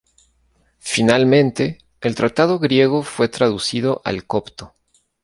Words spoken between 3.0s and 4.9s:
fue traducido al copto.